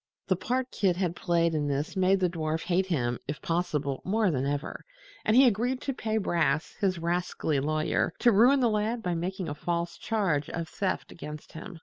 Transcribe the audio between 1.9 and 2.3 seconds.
made the